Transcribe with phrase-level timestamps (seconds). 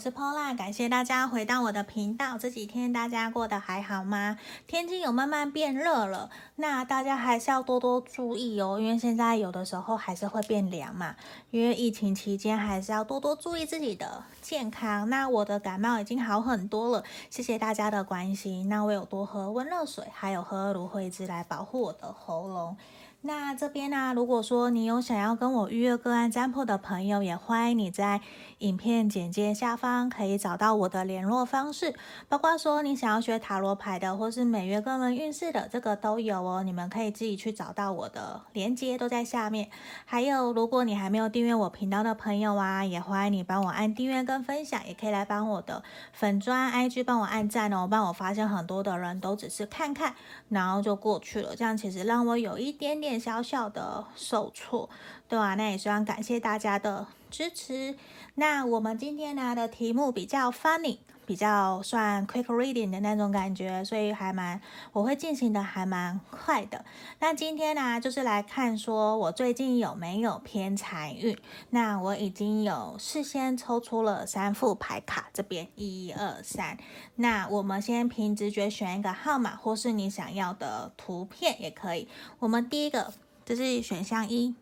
[0.00, 2.38] 是 Paula，感谢大家回到我的频道。
[2.38, 4.38] 这几天大家过得还好吗？
[4.66, 11.16] 天气有慢慢变热了，那大家还是要多多注意哦，因为现在有的时候还是会变凉嘛。
[11.50, 15.10] 因为疫情期间还是要多多注意自己的健康。
[15.10, 18.70] 那我的感冒已经好很多了，谢谢大家的关心。
[18.70, 22.74] 那我有多喝温热水，还有喝芦荟汁来保护我的喉咙。
[23.22, 28.22] 那这边呢、如果说你有想要跟我预约个案占卜的朋友，也欢迎你在
[28.60, 31.94] 影片简介下方可以找到我的联络方式，
[32.30, 36.62] 包括说你想要学塔罗牌的，或是每月个人运势的，这个都有哦。
[36.62, 39.68] 你们可以自己去找到我的链接，都在下面。
[40.06, 45.82] 还有，如果你还没有订阅我频道的朋友啊，也欢迎你帮我按订阅跟分享，也可以来帮我的
[46.14, 47.86] 粉砖 IG 帮我按赞哦。
[47.86, 50.14] 帮我发现很多的人都只是看看，
[50.48, 53.09] 然后就过去了，这样其实让我有一点点。
[53.18, 54.90] 小小的受挫，
[55.28, 57.96] 对啊，那也希望感谢大家的支持。
[58.34, 60.98] 那我们今天拿的题目比较 funny，
[61.30, 66.84] 比较算 quick reading 的那种感觉，所以还蛮我会进行的还蛮快的。
[67.20, 71.38] 那今天呢，就是来看说我最近有没有偏财运。
[71.68, 76.76] 那我已经有事先抽出了三副牌卡，这边一二三。
[77.14, 82.08] 那我们先凭直觉选一个号码，或是你想要的图片也可以。
[82.40, 84.56] 我们第一个，这是选项一，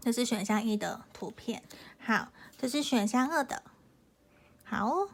[0.00, 1.62] 这是选项一的图片。
[1.98, 3.62] 好，这是选项二的。
[4.64, 5.08] 好。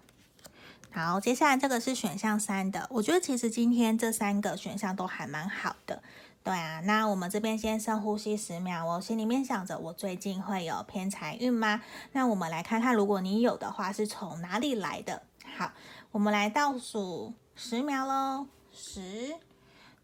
[0.95, 2.87] 好，接下来这个是选项三的。
[2.91, 6.03] 我觉得其实今天这三个选项都还蛮好的。
[6.45, 11.81] 对啊，那我们这边先深呼吸十秒，我心里面想着我最近会有偏财运吗？
[12.13, 15.23] 那我们来看看，如果你有的话，是从哪里来的？
[15.57, 15.73] 好，
[16.11, 19.37] 我们来倒数十秒喽，十、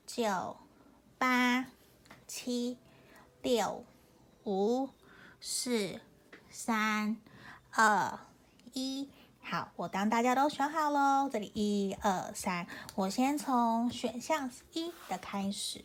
[0.06, 0.56] 九、
[1.18, 1.66] 八、
[2.26, 2.78] 七、
[3.42, 3.84] 六、
[4.44, 4.88] 五、
[5.38, 6.00] 四、
[6.48, 7.18] 三、
[7.72, 8.18] 二、
[8.72, 9.10] 一。
[9.50, 15.82] 好，我当大家都选好喽，这里一二三，我先从选项一的开始。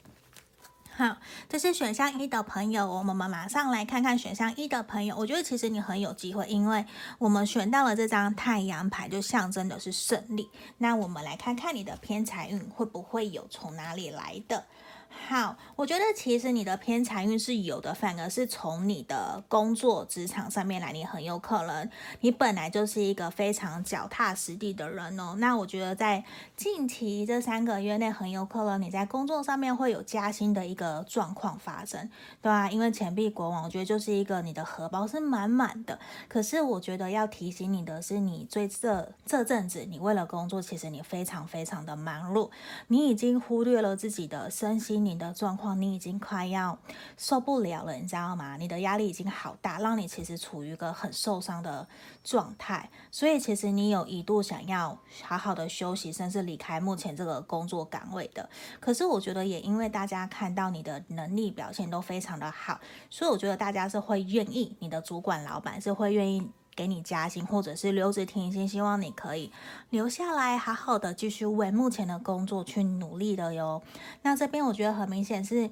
[0.91, 1.15] 好，
[1.47, 5.15] 这是选项一的朋友，我们马上来看看选项一的朋友。
[5.15, 6.85] 我觉得其实你很有机会，因为
[7.17, 10.49] 我们选到了这张太阳牌，就象征的是胜利。
[10.79, 14.65] 那我们来看看你的偏财运会不会有从哪里来的。
[15.15, 25.35] 好，我觉得其实你的偏财运是有的，反而是从你的工作职场上面来，你很有可能你本来就是一个非常脚踏实地的人哦。
[25.37, 26.23] 那我觉得在
[26.57, 32.09] 近期这三个月内，很有可能你在工作上面会有加薪的一个状况发生，
[32.41, 32.69] 对吧？
[32.69, 35.97] 因为钱币国王，我觉得就是一个你的荷包是满满的。
[36.27, 42.49] 可是我觉得要提醒你的是，你最这这阵子你为了工作，其实你非常非常的忙碌，
[42.87, 45.02] 你已经忽略了自己的身心。
[45.03, 46.77] 你的状况，你已经快要
[47.17, 48.57] 受不了了，你知道吗？
[48.57, 51.87] 你的压力已经好大，让你其实处于一个很受伤的
[52.23, 52.89] 状态。
[53.11, 58.49] 所以，其实你有一度想要好好的休息，甚至离开目前这个工作岗位的。
[58.79, 66.49] 可是，我觉得也因为大家看到你的能力表现都非常的好，所以我觉得大家是会愿意，你的主管、老板是会愿意。
[66.75, 69.51] 给你加薪，或者是留职停薪，希望你可以
[69.89, 73.81] 留下来，好好的继续为目前的工作去努力的哟。
[74.21, 75.71] 那这边我觉得很明显是。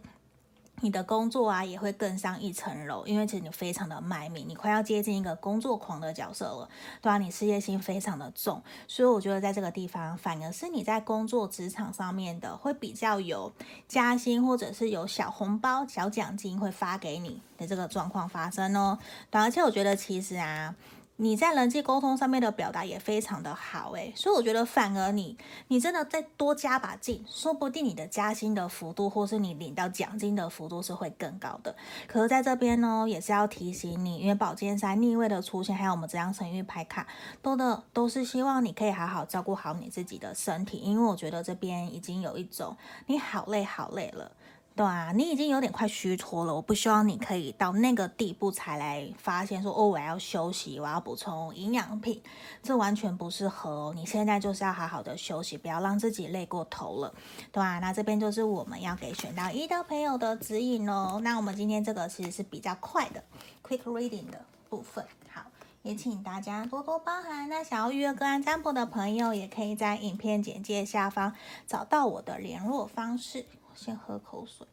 [0.81, 6.69] 你的工作啊也会更上一层楼，因为其实你非常的卖命，你快要接近一个工作狂的角色了，
[7.01, 13.51] 对啊，你事业心非常的重，所以我觉得在这个地方反而是你在工作职场上面的会比较有
[13.87, 18.97] 加薪，或者是有小红包、小奖金会发给你的这个状况发生哦。
[19.29, 20.75] 对，而且我觉得其实啊。
[21.23, 25.37] 你在人际沟通上面的表达也非常的好，诶，所以我觉得反而你，
[25.67, 31.75] 你真的再多加把劲，说不定你的加薪的幅度，或是你领到奖金的幅度是会更高的。
[32.07, 37.05] 可是在这边呢，也是要提醒你，因为宝剑三逆位的出现，还有我们这张神諭牌卡，
[37.43, 44.31] 都的都是希望你可以好好照顾好你自己的身体，因为我觉得这边已经有一种你好累好累了。
[44.73, 46.55] 对啊，你已经有点快虚脱了。
[46.55, 52.21] 我不希望你可以到那个地步才来发现说，哦，我要休息，我要补充营养品，
[52.63, 53.93] 这完全不适合哦。
[53.93, 57.13] 你现在就是要好好的休息，不要让自己累过头了。
[57.51, 61.19] 对啊，那这边就是我们要给选到一的朋友的指引哦。
[61.21, 63.21] 那我们今天这个其实是比较快的
[63.61, 64.39] quick reading 的
[64.69, 65.41] 部分，好，
[65.83, 67.49] 也请大家多多包涵。
[67.49, 71.35] 那想要预约个案占卜的朋友，也可以在影片简介下方
[71.67, 73.45] 找到我的联络方式。
[73.73, 74.67] 先喝口水，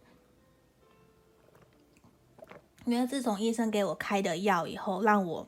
[2.84, 5.46] 因为自从医生给我开的药以后，让我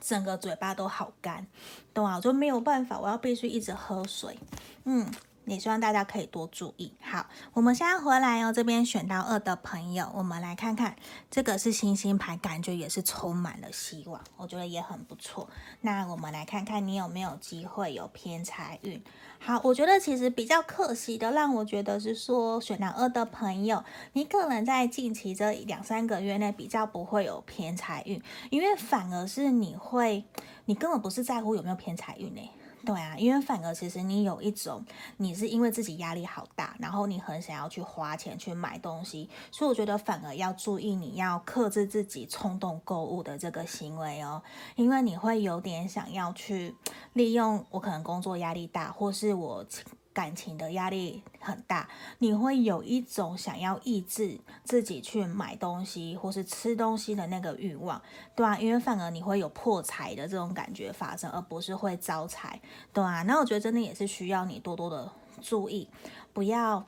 [0.00, 1.46] 整个嘴巴都好干，
[1.92, 2.16] 懂啊？
[2.16, 4.38] 我就没有办法，我要必须一直喝水。
[4.84, 5.10] 嗯，
[5.46, 6.94] 也希望大家可以多注意。
[7.00, 10.96] 好，我们现在回来哦，这边选到二的朋友，我们来看看
[11.30, 15.48] 这个是星星牌，感觉也是充满了希望，我觉得也很不错。
[15.82, 19.02] 那我们来看看你有没有机会有偏财运。
[19.38, 30.24] 好，我觉得其实比较可惜的，让我觉得是说选到二的朋友，你可能在近期这两三个月内比较不会有偏财运，因为反而是你会，
[30.64, 32.40] 你根本不是在乎有没有偏财运呢。
[32.84, 34.84] 对啊，因为反而其实你有一种，
[35.16, 44.42] 你是因为自己压力好大，然后你很想要去花钱去买东西，所以我觉得反而要注意，你要克制自己冲动购物的这个行为哦，
[44.76, 46.74] 因为你会有点想要去
[47.14, 49.64] 利用我可能工作压力大，或是我。
[50.14, 51.88] 感情的压力很大，
[52.18, 58.00] 你会有一种想要抑制自己去买东西或是吃东西的那个欲望，
[58.36, 62.60] 对啊，因为反而你会有破财的这种感觉发生，而不是会招财，
[62.92, 63.22] 对啊。
[63.24, 65.10] 那我觉得真的也是需要你多多的
[65.42, 65.88] 注意，
[66.32, 66.86] 不要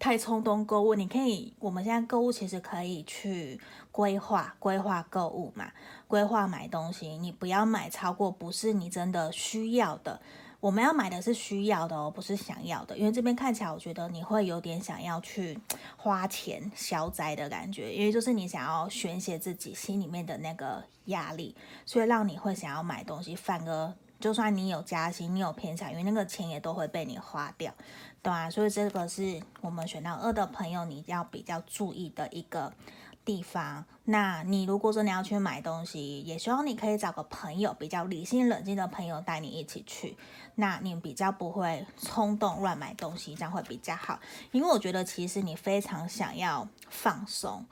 [0.00, 0.96] 太冲动购物。
[0.96, 3.60] 你可以，我们现在购物其实可以去
[3.92, 5.70] 规划规划购物嘛，
[6.08, 10.20] 规划买东西，你不要买超过不是你真的需要的。
[10.60, 12.96] 我们要买的是需要的哦，不是想要的。
[12.96, 15.58] 因为这边看起来，我觉得你会有点想要去
[15.96, 23.34] 花钱消灾的感觉，因为就是你想要宣泄自己心里面的那个压力，所以让你会想要买东西。
[23.34, 27.72] 反而，就算你有加薪，你有偏财，因为那个钱也都会被你花掉，
[28.20, 32.70] 对啊，所以这个是我们选到二的朋友，你要比较注意的一个
[33.30, 40.16] 地方，那你如果说你要去买东西，也希望你可以找个朋友，比较理性冷静的朋友带你一起去，
[40.56, 44.18] 那你比较不会冲动乱买东西，这样会比较好。
[44.50, 47.64] 因为我觉得其实你非常想要放松。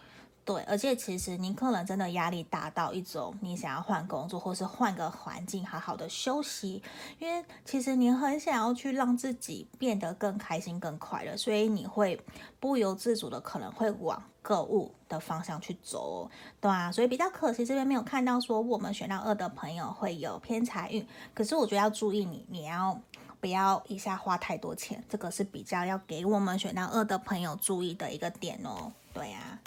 [0.48, 6.82] 对，而且其实你可能真的压力大到一种，你想要换工作，或是换个环境，好好的休息。
[7.18, 12.18] 因为其实你很想要去让自己变得更开心、更快乐，所以你会
[12.58, 16.30] 不由自主的可能会往购物的方向去走，
[16.62, 21.06] 对啊，所以比较可惜，这边没有看到说我们选到二的朋友会有偏财运。
[21.34, 22.98] 可是我觉得要注意你，你要
[23.38, 25.04] 不要一下花太多钱？
[25.10, 28.90] 这个是比较要给我们选到二的朋友注意的一个点哦。
[29.12, 29.58] 对啊。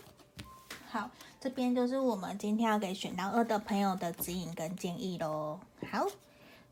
[0.91, 1.09] 好，
[1.39, 5.57] 这边就是我们今天要给选到二的朋友的指引跟建议喽。
[5.89, 6.05] 好，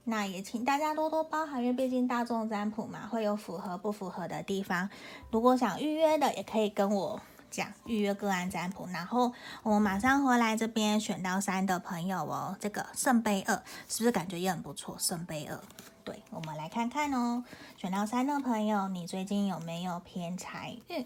[0.04, 4.90] 那也请大家多多包涵，因为毕竟大众占卜嘛，会有符合不符合的地方。
[5.32, 8.86] 如果想预约的，也可以跟我讲预约个案占卜。
[8.88, 9.32] 然后
[9.64, 13.56] 我们马上回来这边选到三的朋友哦，这个圣杯二
[13.88, 14.98] 是不是感觉也很不错？
[15.00, 15.58] 圣杯二，
[16.04, 17.46] 对，我们来看看哦，
[17.78, 21.06] 选到三的朋友，你最近有没有偏财运？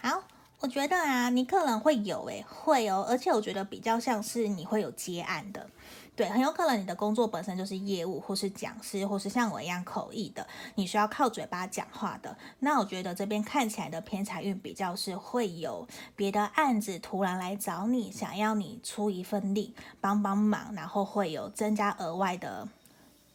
[0.00, 0.22] 好。
[0.60, 5.70] 我觉得啊，你可能会有诶，会哦，而且我觉得比较像是你会有接案的，
[6.16, 10.44] 对，很有可能你的工作本身就是业务，或是讲师，或是像我一样口译的，
[10.74, 12.36] 你需要靠嘴巴讲话的。
[12.58, 22.66] 那我觉得这边看起来的偏财运比较是会有别的案子突然来找你，想要你出一份力帮帮忙，然后会有增加额外的。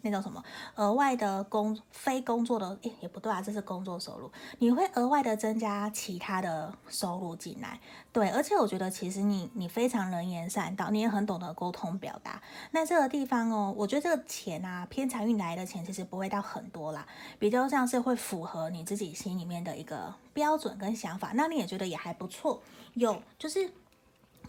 [0.03, 0.43] 那种什么
[0.75, 4.29] 额外的工非工作的诶，也不对啊，这是工作收入，
[4.59, 7.79] 你会额外的增加其他的收入进来，
[8.11, 12.41] 对，而且我觉得其实你你非常能言善道，你也很懂得沟通表达。
[12.71, 17.07] 那这个地方哦，我觉得这个钱啊，偏财运来的钱其实不会到很多啦，
[17.39, 22.61] 比较像是会符合你自己心里面的一个标准跟想法，那你也觉得也还不错，
[22.95, 23.71] 有就是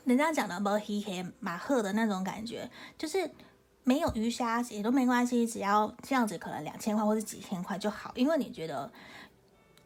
[0.03, 2.69] 人家讲的马黑黑马赫的那种感觉，
[2.99, 3.31] 就是。
[3.85, 8.91] 没有鱼虾也都没关系，只要这样子，可能两千块或者几千块就好，因为你觉得。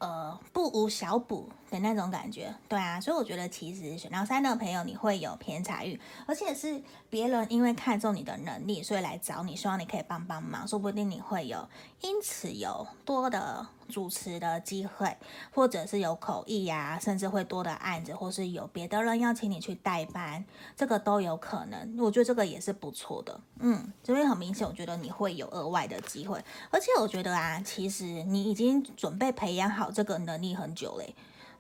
[0.01, 6.81] 呃，不无小补的那种感觉，对啊，所以我觉得其实选到三的朋友你会有偏财运，而且是
[7.11, 11.69] 别人因为看中你的能力，所以来找你，希望你可以帮帮忙，说不定你会有
[12.01, 15.17] 因此有多的主持的机会，
[15.53, 20.45] 或者是有口译呀、甚至会多的案子，或是有别的人邀请你去代班，
[20.77, 21.97] 这个都有可能。
[21.99, 29.89] 我觉得这个也是不错的，嗯，这边很明显，我觉得你会有额外的机会，而且我觉得啊，其实你已经准备培养好。
[29.99, 31.13] 这个能力很久嘞，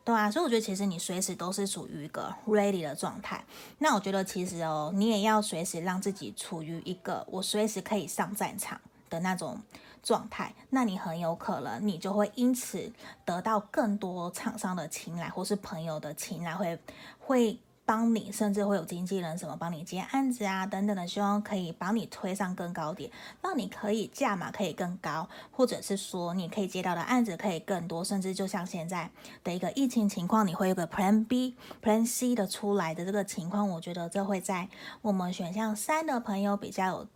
[0.04, 3.44] 对啊，所以我觉得其实你随时都是处于一个 ready 的状态。
[3.78, 9.60] 那我觉得其实哦，你也要随时让自己处于一个我随时可以上战场的那种
[10.02, 10.54] 状态。
[10.70, 12.92] 那你很有可能你就会因此
[13.24, 16.78] 得到更多厂商的青睐，或是朋友的青睐，会
[17.18, 17.58] 会。
[17.88, 23.10] 帮你，甚至会有经纪人什么帮你接案子啊，等等的，希望可以帮你推上更高点，
[23.40, 29.10] 让你可以价码可以更高，或者是说你可以接到的案子可以更多，甚至就像现在
[29.42, 34.68] 的一个疫情情况，你会有个 Plan B、Plan C 的出来的这个情况，我觉得这会在
[35.00, 37.06] 我们选项三的朋友比较有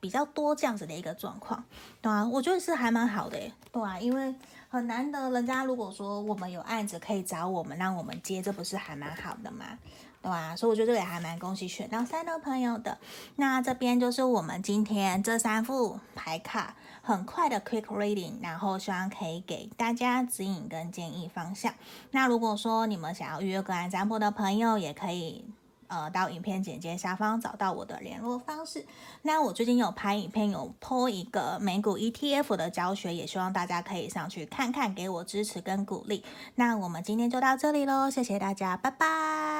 [0.00, 1.62] 比较多这样子的一个状况，
[2.00, 3.38] 对啊，我觉得是还蛮好的，
[3.70, 4.34] 对啊，因为
[4.68, 9.78] 很难得，人家如果说我们有案子可以找我们，让我们接，这不是还蛮好的吗？
[10.22, 10.54] 对吧？
[10.56, 12.98] 所以我觉得这个也还蛮恭喜选到三的朋友的。
[13.36, 21.72] 那这边就是我们今天这三副牌卡，很快的 quick reading，然后希望可以给大家指引跟建议方向。
[22.10, 25.44] 那如果说你们想要预约个案占卜的朋友，也可以。
[25.90, 28.86] 呃，到影片简介下方找到我的联络方式。
[29.22, 36.24] 那我最近有拍影片，有 po 一个美股 ETF 的教学，也希望大家可以上去看看，给我支持跟鼓励。
[36.54, 39.59] 那我们今天就到这里喽，谢谢大家，拜拜。